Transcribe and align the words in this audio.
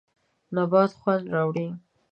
نبات 0.55 0.91
خوند 0.99 1.25
راوړي. 1.33 1.67